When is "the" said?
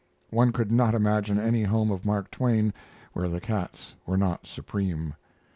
3.29-3.39